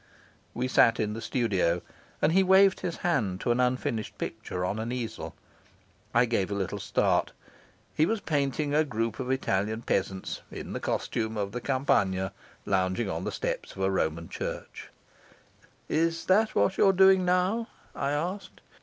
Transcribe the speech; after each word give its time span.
We 0.55 0.67
sat 0.67 0.99
in 0.99 1.13
the 1.13 1.21
studio, 1.21 1.83
and 2.23 2.31
he 2.31 2.41
waved 2.41 2.79
his 2.79 2.97
hand 3.05 3.39
to 3.41 3.51
an 3.51 3.59
unfinished 3.59 4.17
picture 4.17 4.65
on 4.65 4.79
an 4.79 4.91
easel. 4.91 5.35
I 6.11 6.25
gave 6.25 6.49
a 6.49 6.55
little 6.55 6.79
start. 6.79 7.33
He 7.93 8.07
was 8.07 8.19
painting 8.19 8.73
a 8.73 8.83
group 8.83 9.19
of 9.19 9.29
Italian 9.29 9.83
peasants, 9.83 10.41
in 10.49 10.73
the 10.73 10.79
costume 10.79 11.37
of 11.37 11.51
the 11.51 11.61
Campagna, 11.61 12.33
lounging 12.65 13.11
on 13.11 13.25
the 13.25 13.31
steps 13.31 13.73
of 13.75 13.83
a 13.83 13.91
Roman 13.91 14.27
church. 14.27 14.89
"Is 15.87 16.25
that 16.25 16.55
what 16.55 16.77
you're 16.79 16.93
doing 16.93 17.23
now?" 17.23 17.67
I 17.93 18.09
asked. 18.11 18.59